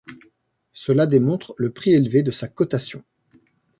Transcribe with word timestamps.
Cela 0.73 1.05
démontre 1.05 1.53
le 1.59 1.69
prix 1.71 1.91
élevé 1.93 2.23
de 2.23 2.31
sa 2.31 2.47
cotation. 2.47 3.03